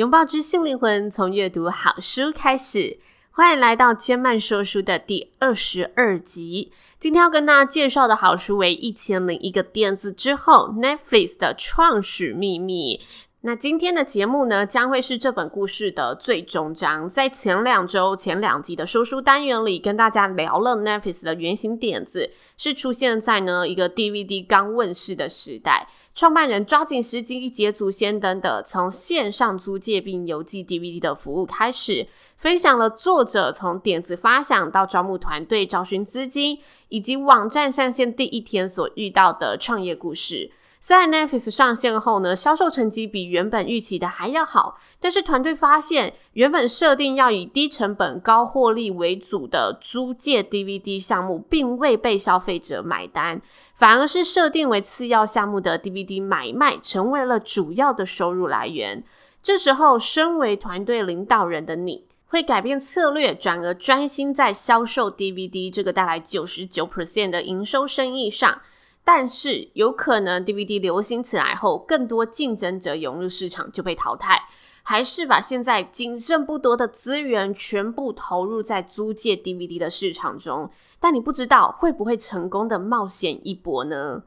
[0.00, 2.98] 拥抱知性灵魂，从阅读好书开始。
[3.32, 6.72] 欢迎来到千嫚说书的第二十二集。
[6.98, 13.02] 今天要跟大家介绍的好书为《一千零一个电子之后》Netflix 的创始秘密。
[13.42, 17.06] 那今天的节目呢，将会是这本故事的最终章。
[17.06, 25.88] 在前两周前两集的说书单元里，跟大家聊了 Netflix 的原型点子，是出现在呢一个 DVD 刚问世的时代。
[26.20, 36.58] 创办人抓紧时机，一捷祖先等的，从线上租借并邮寄 DVD 的服务开始，分享了作者从点子发想到招募团队、找寻资金，
[36.90, 40.50] 以及网站上线第一天所遇到的创业故事。
[40.82, 53.42] 虽然 Netflix 上线后呢，销售成绩比原本预期的还要好，但是团队发现，原本设定要以低成本高获利为主的租借 DVD 项目，并未被消费者买单，
[53.74, 59.04] 反而是设定为次要项目的 DVD 买卖成为了主要的收入来源。
[59.42, 68.62] 这时候，身为团队领导人的你会改变策略，转而专心在销售 DVD 这个带来九十九 percent 的营收生意上。
[69.04, 74.44] 但是有可能 DVD 流行起来后，更多竞争者涌入市场就被淘汰，
[74.82, 80.70] 还是把现在仅剩不多的资源全部投入在租借 DVD 的市场中？
[81.00, 84.22] 但你不知道会不会成功的冒险一搏呢？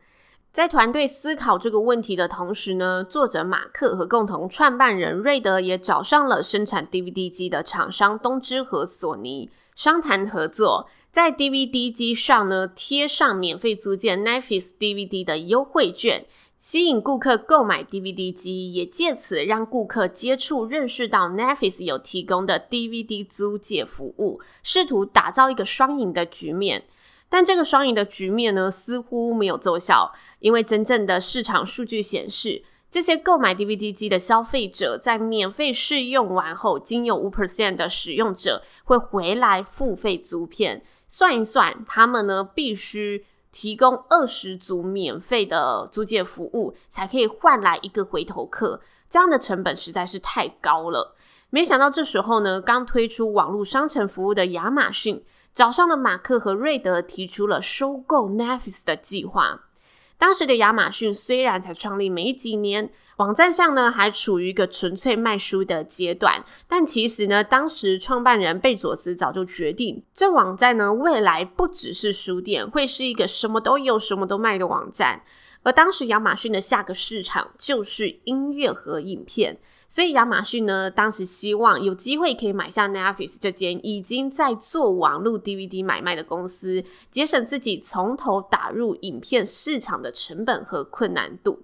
[0.52, 10.88] 在团队思考这个问题的同时呢，作者马克和共同创办人瑞德也找上了生产 DVD 机的厂商东芝和索尼商谈合作。
[11.14, 16.26] 在 DVD 机上呢，贴上免费租借 Netflix DVD 的优惠券，
[16.60, 26.86] 吸引顾客购买 DVD 机，也借此让顾客接触、认识到 Netflix 有提供的 DVD 租借服务，试图打造一个双赢的局面。
[27.30, 40.84] 但这个双赢的局面呢，似乎没有奏效，因为真正的市场数据显示，这些购买 DVD 机的消费者在免费试用完后，仅有五 percent 的使用者会回来付费租片。
[41.16, 48.82] 算一算，他们呢必须提供二十组免费的租借服务，才可以换来一个回头客。
[49.12, 51.16] 这样的成本实在是太高了。
[51.52, 59.66] 没想到这时候呢，刚推出网络商城服务的亚马逊找上了马克和瑞德，提出了收购 Netflix 的计划。
[60.24, 75.24] 当时的亚马逊虽然才创立没几年，网站上呢还处于一个纯粹卖书的阶段，但其实呢，当时创办人贝佐斯早就决定，这网站呢未来不只是书店，会是一个什么都有、什么都卖的网站。
[75.64, 79.60] 而当时亚马逊的下个市场就是音乐和影片。
[79.94, 91.60] 所以亚马逊呢，当时希望有机会可以买下 Netflix 这间已经在做网络 DVD 买卖的公司，节省自己从头打入影片市场的成本和困难度。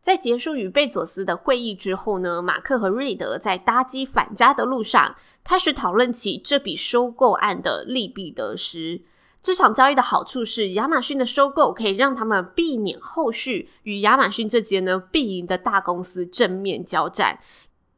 [0.00, 5.14] 在结束与贝佐斯的会议之后呢，马克和瑞德在搭机返家的路上，
[5.44, 9.02] 开始讨论起这笔收购案的利弊得失。
[9.42, 17.40] 这场交易的好处是，亚马逊的收购可以让他们避免后续与亚马逊这间呢必赢的大公司正面交战，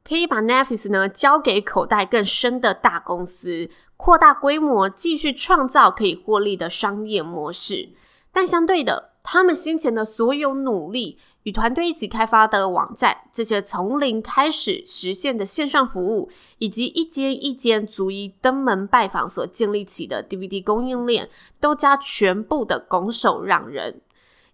[0.03, 3.69] 可以把 Netflix 呢交给口袋更深的大公司，
[3.99, 7.91] 扩大规模，继续创造可以获利的商业模式。
[8.33, 11.19] 但相对的，他们先前的所有努力。
[11.45, 21.29] 与团队一起开发的网站，这些从零开始实现的线上服务，以及一间一间逐一登门拜访所建立起的 DVD 供应链，
[21.61, 24.01] 都将全部的拱手让人。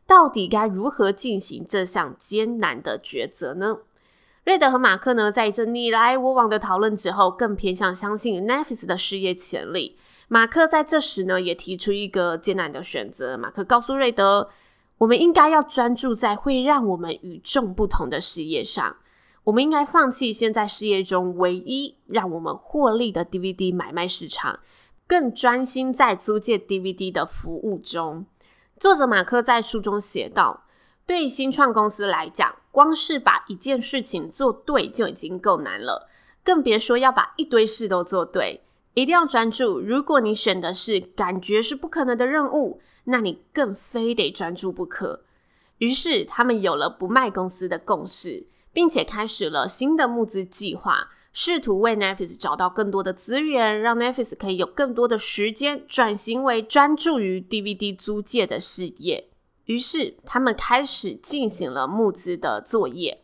[0.05, 3.79] 到底该如何进行这项艰难的抉择呢？
[4.43, 9.97] 瑞德和马克呢，在一阵你来我往的讨论之后，更偏向相信 Netflix 的事业潜力。
[10.27, 13.39] 马克在这时呢，也提出一个艰难的选择。
[13.39, 14.51] 马克告诉瑞德。
[15.01, 18.97] 我们应该要专注在会让我们与众不同的事业上。
[19.45, 24.61] 我们应该放弃现在事业中唯一让我们获利的 DVD 买卖市场，
[25.07, 28.27] 更专心在租借 DVD 的服务中。
[28.77, 30.65] 作者马克在书中写道
[31.07, 36.11] ：“对新创公司来讲，光是把一件事情做对就已经够难了，
[36.45, 38.61] 更别说要把一堆事都做对。
[38.93, 39.81] 一定要专注。
[39.81, 45.25] 如果你选的是感觉是不可能的任务，那你更非得专注不可。
[45.79, 59.29] 于是，他们有了不卖公司的共识，并且开始了新的募资计划，试图为 Netflix 找到更多的资源，让 Netflix 可以有更多的时间转型为专注于 DVD 租借的事业。
[59.65, 63.23] 于是，他们开始进行了募资的作业。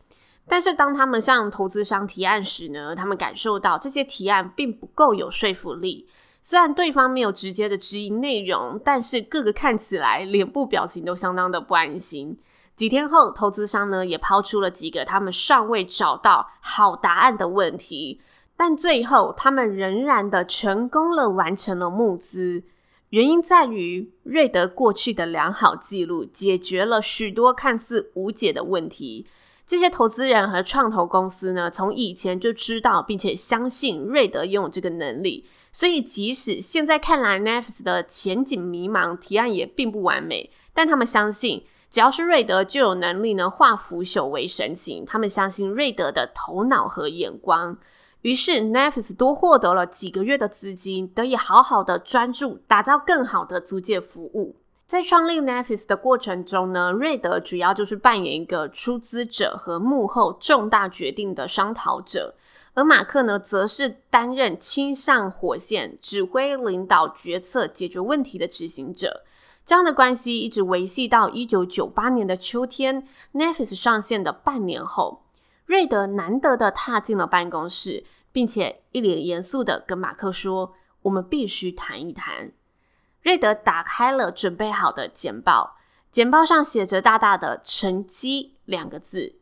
[0.48, 6.08] 但是，当他们向投资商提案时呢，他们感受到这些提案并不够有说服力。
[6.48, 12.38] 虽然对方没有直接的质疑内容，但是各个看起来脸部表情都相当的不安心。
[12.76, 18.20] 几天后，投资商呢也抛出了几个他们尚未找到好答案的问题，
[18.56, 22.62] 但最后他们仍然的成功了，完成了募资。
[23.08, 29.26] 原因在于瑞德过去的良好记录解决了许多看似无解的问题。
[29.66, 41.64] 这些投资人和创投公司呢，从以前就知道并且相信瑞德拥有这个能力，所以即使现在看来 Netflix 的前景迷茫，提案也并不完美，但他们相信。
[41.88, 45.02] 只要是瑞德，就有能力呢化腐朽为神奇。
[45.06, 47.78] 他们相信瑞德的头脑和眼光，
[48.22, 54.56] 于是 Netflix 多获得了几个月的资金，得以好好的专注打造更好的租借服务。
[54.86, 62.36] 在创立 Netflix 的过程中呢，瑞德主要就是扮演一个出资者和幕后重大决定的商讨者，
[62.74, 69.24] 而马克呢，则是担任亲上火线、指挥领导决策、解决问题的执行者。
[69.64, 75.24] 这样的关系一直维系到一九九八年的秋天，Netflix 上线的半年后，
[75.64, 82.52] 瑞德难得的踏进了办公室，并且一脸严肃的跟马克说：“我们必须谈一谈。”
[83.26, 85.78] 瑞德打开了准备好的简报，
[86.12, 89.34] 简报上写着大大的“成绩”两个字。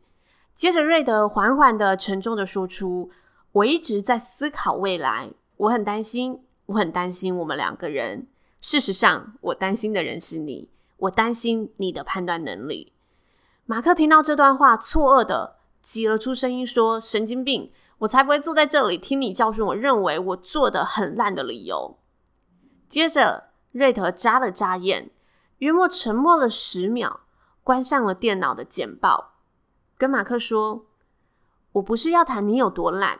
[0.55, 3.11] 接着，瑞德缓缓的、沉重的说出
[3.53, 8.25] ：“我一直在思考未来，我很担心，我很担心我们两个人。”
[8.59, 10.67] 事实上，我担心的人是你。
[10.97, 12.91] 我担心你的判断能力。
[13.67, 17.71] 马克听到这段话，错愕的挤了出声音说：“神经病！
[17.99, 21.99] 我才不会坐在这里听你教训我认为我做得很烂的理由。”
[22.89, 25.11] 接着，瑞德眨了眨眼，
[25.57, 27.19] 约莫沉默了十秒，
[27.61, 29.33] 关上了电脑的简报，
[29.97, 30.85] 跟马克说
[31.73, 33.19] ：“我不是要谈你有多烂。”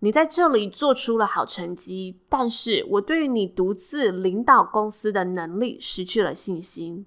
[0.00, 7.06] 你在这里做出了好成绩，但是我对于你独自领导公司的能力失去了信心。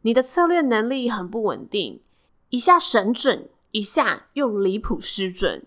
[0.00, 2.00] 你的策略能力很不稳定，
[2.48, 5.66] 一下神准，一下又离谱失准。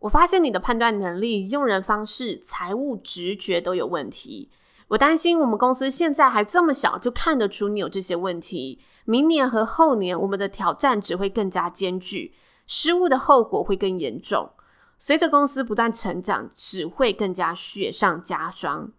[0.00, 4.50] 我发现你的判断能力、用人方式、财务直觉都有问题。
[4.94, 8.80] 我担心我们公司现在还这么小，就看得出你有这些问题。
[9.04, 12.32] 明年和后年，我们的挑战只会更加艰巨，
[12.66, 14.50] 失误的后果会更严重。
[14.98, 18.92] 随着公司不断成长，只会更加雪上加霜。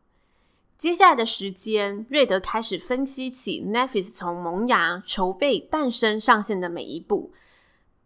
[0.77, 7.31] 接下来的时间，瑞德开始分析起 Netflix 从萌芽、筹备、诞生、上线的每一步。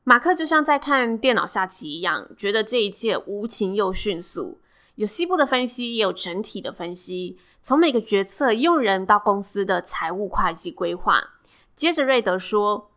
[0.03, 4.61] 马克就像在看电脑下棋一样，觉得这一切无情又迅速。
[4.95, 7.39] 有细部的分析，也有整体的分析。
[7.61, 11.21] 从每个决策用人到公司的财务会计规划。
[11.75, 12.91] 接着，瑞德说：“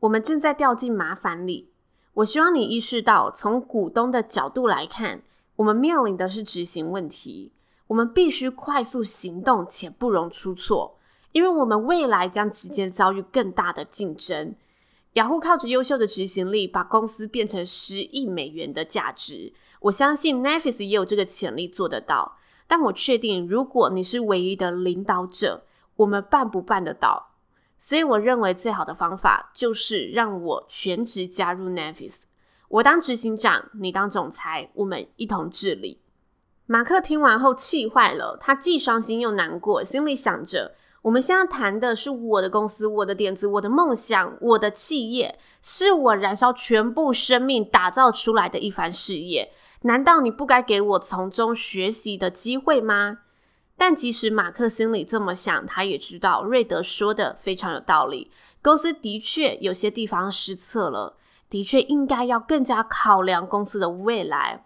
[0.00, 1.70] 我们正在掉进麻烦里。”
[2.14, 5.22] 我希望你意识到，从股东的角度来看，
[5.56, 7.52] 我们面临的是执行问题。
[7.88, 10.98] 我们必须快速行动，且不容出错，
[11.32, 14.54] 因为我们未来将直接遭遇更大的竞争。
[15.12, 19.52] 雅虎靠着优秀的执行力，把公司变成十亿美元的价值。
[19.80, 22.36] 我相信 Netflix 也有这个潜力做得到。
[22.66, 25.64] 但我确定，如果你是唯一的领导者，
[25.96, 27.30] 我们办不办得到？
[27.78, 32.20] 所以我认为最好的方法就是让我全职加入 Netflix，
[32.68, 36.00] 我当执行长，你当总裁，我们一同治理。
[36.64, 49.52] 马克听完后气坏了，他既伤心又难过，心里想着：我们现在谈的是我的公司、我的点子、我的梦想、我的企业，是我燃烧全部生命打造出来的一番事业，
[49.82, 53.18] 难道你不该给我从中学习的机会吗？
[53.76, 58.30] 但即使马克心里这么想，他也知道瑞德说的非常有道理。
[58.62, 61.16] 公司的确有些地方失策了，
[61.50, 64.64] 的确应该要更加考量公司的未来。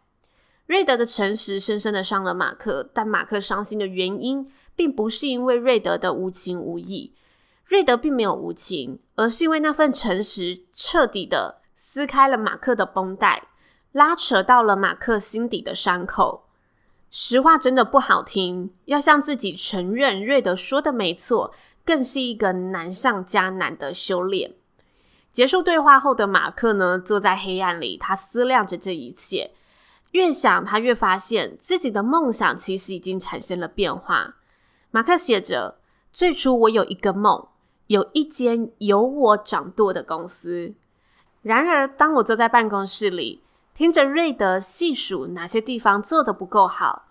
[0.67, 7.17] 瑞德的诚实深深的伤了马克，但马克伤心的原因，并不是因为瑞德的无情无义。
[7.65, 13.49] 瑞德并没有无情，而是因为那份诚实彻底的撕开了马克的绷带，
[13.93, 16.45] 拉扯到了马克心底的伤口。
[17.11, 21.53] 实话真的不好听，要向自己承认瑞德说的没错，
[21.85, 24.55] 更是一个难上加难的修炼。
[25.33, 29.53] 结束对话后的马克呢，坐在黑暗里，他思量着这一切。
[30.13, 34.35] 越想他越发现自己的梦想其实已经产生了变化。
[34.91, 35.79] 马克写着
[36.13, 37.47] ：“最初我有一个梦，
[37.87, 40.75] 有一间由我掌舵的公司。
[41.43, 43.41] 然而，当我坐在办公室里，
[43.81, 47.07] 听着瑞德细数哪些地方做得不够好，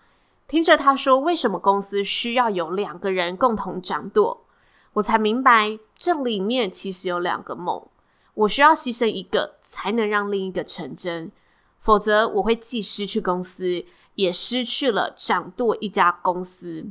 [0.46, 4.44] 听着他说为什么公司需要有两个人共同掌舵，
[4.92, 7.88] 我才明白这里面其实有两个梦，
[8.34, 11.32] 我需要牺牲一个，才能让另一个成真。”
[11.76, 13.84] 否则，我会既失去公司，
[14.14, 16.86] 也失去了掌舵一家公司。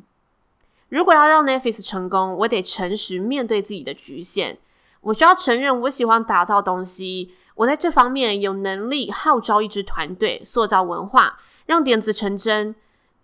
[0.89, 4.59] 如果要让 Netflix 成功，我得诚实面对自己的局限。
[4.99, 12.73] 我需要承认，我喜欢打造东西，我在这方面有能力号召一支团队，塑造文化，让点子成真。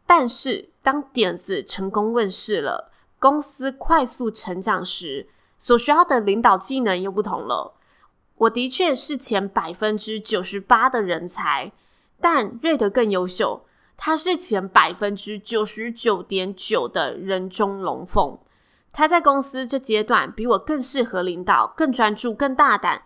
[0.05, 7.75] 但是，当点子成功问世了，公司快速成长时，所需要的领导技能又不同了。
[8.35, 11.71] 我的确是前百分之九十八的人才，
[12.19, 13.65] 但瑞德更优秀。
[13.95, 18.37] 他是前百分之九十九点九的人中龙凤。
[18.91, 23.03] 他在公司这阶段比我更适合领导，更专注，更大胆。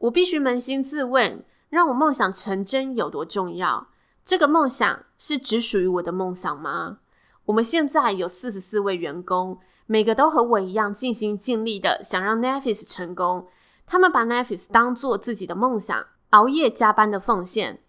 [0.00, 3.88] 我必须扪心自问：让我梦想成真有多重要？
[4.24, 6.98] 这个梦想是只属于我的梦想吗？
[7.46, 13.48] 我们现在有四十四位员工，每个都和我一样尽心尽力的想让 Netflix 成功。
[13.86, 17.80] 他们把 Netflix 当做自己的梦想，熬夜加班的奉献。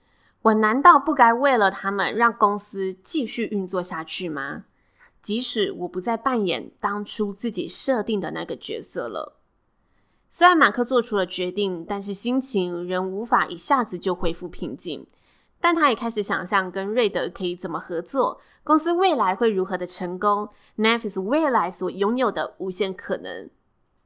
[0.41, 4.65] 我难道不该为了他们让公司继续运作下去吗？
[5.21, 9.37] 即使我不再扮演当初自己设定的那个角色了。
[10.33, 15.05] 虽然马克做出了决定，但是心情仍无法一下子就恢复平静。
[15.59, 23.49] 但他也开始想象跟瑞德可以怎么合作，公司未来会如何的成功，Netflix 未来所拥有的无限可能。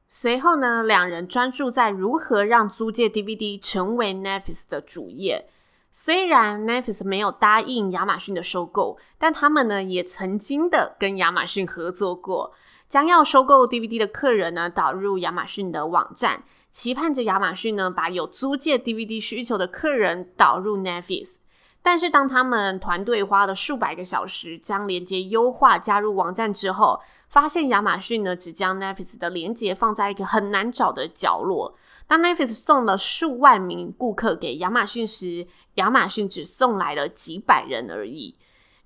[0.08, 5.48] 随后呢，两人专注在如何让租借 DVD 成为 Netflix 的主业。
[5.90, 12.52] 虽然 Netflix 没有答应亚马逊的收购，但他们呢也曾经的跟亚马逊合作过，
[12.88, 21.36] 将要收购 DVD 的客人呢导入亚马逊的网站，期盼着亚马逊呢把有租借 DVD 需求的客人导入 Netflix。
[21.82, 31.76] 但是当他们团队花了数百个小时将连接优化加入网站之后，发现亚马逊呢只将 Netflix 的连接放在一个很难找的角落。
[32.08, 38.36] 当 Netflix 送了数万名顾客给亚马逊时，亚马逊只送来了几百人而已。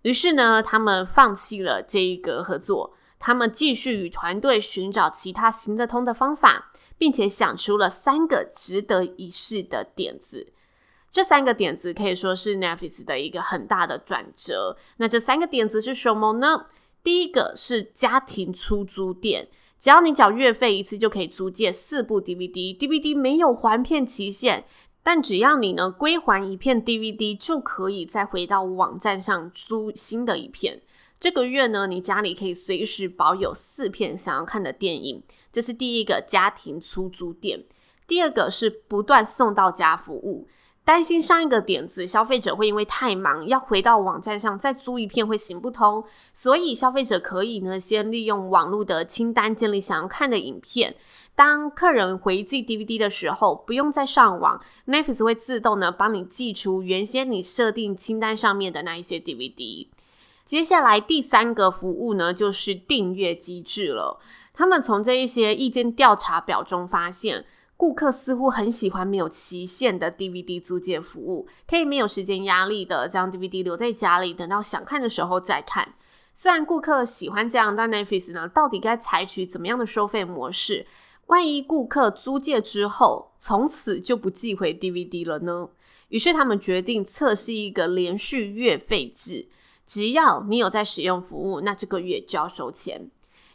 [0.02, 10.52] 于是呢，他们放弃了这一个合作，他们继续与团队寻找其他行得通的方法，并且想出了三个值得一试的点子。
[11.10, 14.76] 这三个点子可以说是 Netflix 的一个很大的转折。
[14.96, 16.66] 那这三个点子是什么呢？
[17.02, 19.48] 第一个是家庭出租店，
[19.78, 24.64] 只要你缴月费一次就可以租借四部 DVD，DVD 没有还片期限，
[25.02, 30.80] 但只要你呢归还一片 DVD，就可以再回到网站上租新的一片。
[31.20, 35.22] 这个月呢，你家里可以随时保有四片想要看的电影。
[35.52, 37.62] 这是第一个家庭出租店。
[38.06, 40.48] 第二个是不断送到家服务。
[40.82, 50.96] 担心上一个点子，消费者会因为太忙要回到网站上再租一片会行不通，所以消费者可以呢先利用网络的清单建立想要看的影片。
[51.34, 59.86] 当客人回寄 DVD 的时候，不用再上网，Netflix 会自动呢帮你寄出原先你设定清单上面的那一些 DVD。
[60.50, 64.19] 接下来第三个服务呢就是订阅机制了。
[64.52, 67.45] 他们从这一些意见调查表中发现。
[67.76, 75.95] 顾客似乎很喜欢没有期限的 DVD 租借服务，可以没有时间压力的将 DVD 留在家里，等到想看的时候再看。
[76.35, 80.85] 虽然顾客喜欢这样，但 Netflix 呢，到底该采取怎么样的收费模式？
[81.28, 85.69] 万一顾客租借之后，从此就不寄回 DVD 了呢？
[86.09, 89.49] 于是他们决定测试一个连续月费制，
[89.90, 93.11] 只要你有在使用服务，那这个月就要收钱。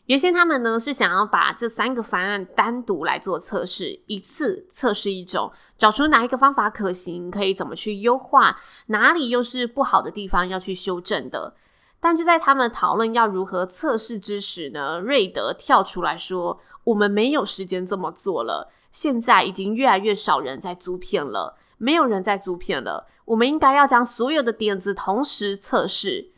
[0.08, 11.56] 原先他们呢是想要把这三个方案单独来做测试，一次测试一种，找出哪一个方法可行，可以怎么去优化，哪里又是不好的地方要去修正的。
[12.02, 26.32] 但就在他们讨论要如何测试之时呢，瑞德跳出来说：“我们没有时间这么做了，现在已经越来越少人在租片了，没有人在租片了，我们应该要将所有的点子同时测试。”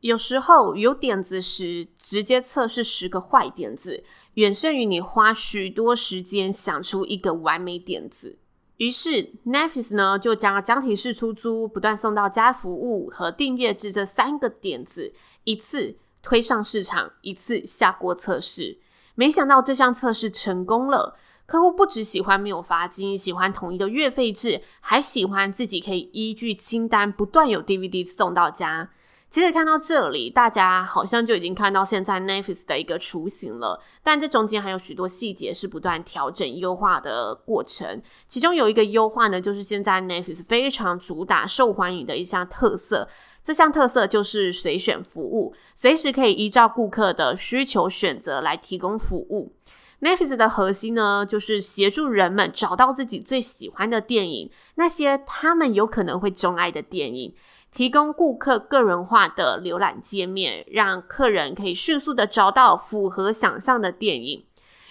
[0.00, 4.02] 有时候有点子时，直接测试十个坏点子，
[4.34, 8.38] 远胜于你花许多时间想出一个完美点子。
[8.78, 15.12] 于是，Netflix 呢就将家庭式出租、不断送到家服务和订阅制这三个点子
[15.44, 18.78] 一次推上市场，一次下锅测试。
[19.14, 21.18] 没想到这项测试成功了。
[21.50, 28.88] 客户不只喜欢没有罚金，喜欢统一的月费制，还喜欢自己可以依据清单不断有 DVD 送到家。
[29.28, 33.82] 其实看到这里，大家好像就已经看到现在 Netflix 的一个雏形了。
[34.04, 38.00] 但这中间还有许多细节是不断调整优化的过程。
[38.28, 43.08] 其中有一个优化呢，就是现在 Netflix 非常主打、受欢迎的一项特色。
[43.42, 49.52] 这项特色就是随选服务，随时可以依照顾客的需求选择来提供服务。
[50.00, 57.34] Netflix 的核心呢，就是协助人们找到自己最喜欢的电影，那些他们有可能会钟爱的电影。
[57.72, 64.44] 提供顾客个人化的浏览界面，让客人可以迅速的找到符合想象的电影。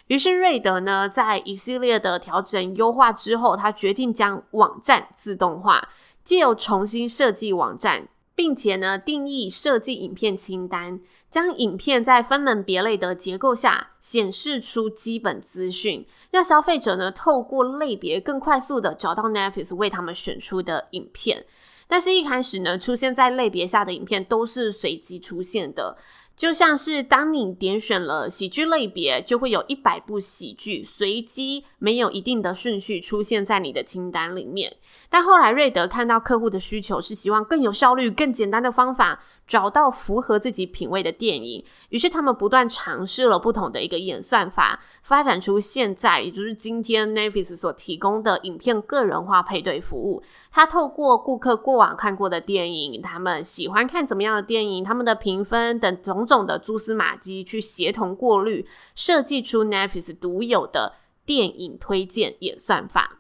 [0.08, 5.89] 于是瑞德呢，在一系列的调整优化之后，他决定将网站自动化，
[6.24, 8.08] 借由重新设计网站，
[8.39, 21.46] 并且呢定义设计影片清单，将影片在分门别类的结构下显示出基本资讯，让消费者呢透过类别更快速的找到 Netflix 为他们选出的影片。
[21.89, 25.98] 但是，一开始呢，出现在类别下的影片都是随机出现的，
[26.39, 34.77] 就像是当你点选了喜剧类别，就会有一百部喜剧随机没有一定的顺序出现在你的清单里面。
[35.10, 39.22] 但后来，瑞德看到客户的需求是希望更有效率、更简单的方法。
[39.50, 50.22] 找到符合自己品味的电影，于是他们不断尝试了不同的一个演算法，发展出现在也就是今天 Netflix 所提供的影片个人化配对服务。
[50.51, 60.94] 他透过顾客过往看过的电影，他们喜欢看怎么样的电影，他们的评分等种种的蛛丝马迹，去协同过滤，设计出 Netflix 独有的
[61.25, 63.19] 电影推荐演算法。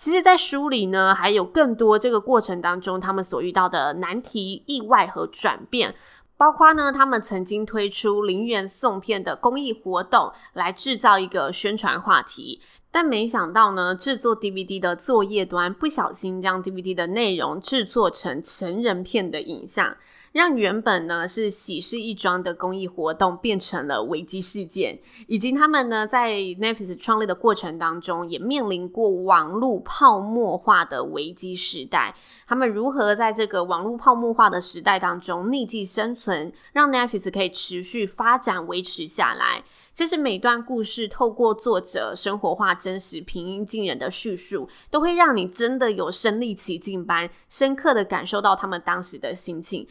[0.00, 5.94] 其实，在书里呢，还有更多这个过程当中他们所遇到的难题、意外和转变，
[6.38, 19.94] 包括呢，他们曾经推出零元送片的公益活动，来制造一个宣传话题，但没想到呢，制作 DVD 的作业端不小心将 DVD 的内容制作成成人片的影像。
[20.32, 32.14] 让原本呢是喜事一桩的公益活动变成了危机事件，以及他们呢在 Netflix 创立的过程当中也面临过网络泡沫化的危机时代。
[32.46, 39.64] 他们如何在这个网络泡沫化的时代当中逆境生存，让 Netflix 可以持续发展维持下来？
[39.92, 49.86] 其实每段故事透过作者生活化、真实、平易近人的叙述，都会让你真的有身临其境般深刻的感受到他们当时的心情。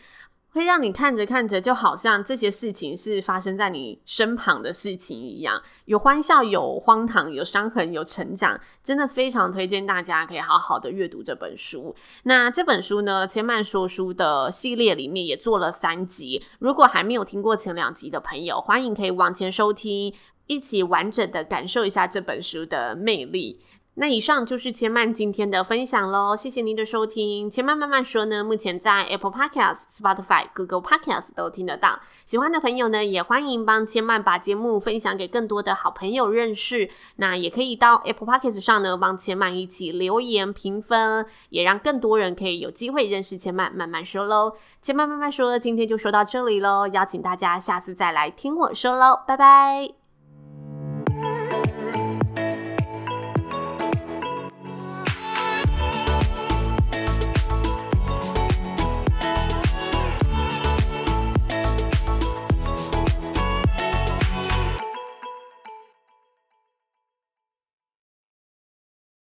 [0.52, 11.96] 会让你看着看着，就好像这些事情是发生在你身旁的事情一样，有欢笑，有荒唐，有伤痕，有成长，真的非常推荐大家可以好好的阅读这本书。
[12.24, 20.14] 那这本书呢，千嫚说书的系列里面也做了三集，如果还没有听过前两集的朋友，欢迎可以往前收听，
[20.48, 23.62] 一起完整的感受一下这本书的魅力。
[24.00, 27.50] 那以上就是千嫚今天的分享喽，谢谢您的收听。
[27.50, 32.00] 千嫚慢慢说呢，目前在 Apple Podcast、Spotify、Google Podcast 都听得到。
[32.26, 36.90] 喜欢的朋友呢，也欢迎帮千嫚把节目分享给更多的好朋友认识。
[37.18, 44.54] 那也可以到 Apple Podcast 上呢，帮千嫚一起留言评分，也让更多人可以有机会认识千嫚慢慢说喽。
[44.82, 49.99] 千嫚慢慢说，今天就说到这里喽，邀请大家下次再来听我说喽，拜拜。